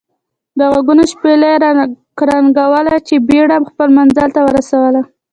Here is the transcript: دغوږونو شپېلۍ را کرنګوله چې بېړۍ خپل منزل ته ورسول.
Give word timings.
دغوږونو 0.59 1.03
شپېلۍ 1.11 1.53
را 1.63 1.71
کرنګوله 2.17 2.95
چې 3.07 3.15
بېړۍ 3.27 3.57
خپل 3.71 3.89
منزل 3.97 4.29
ته 4.35 4.41
ورسول. 4.47 4.95